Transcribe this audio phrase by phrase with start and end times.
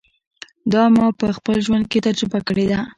[0.71, 2.79] دا ما په خپل ژوند کې تجربه کړې ده.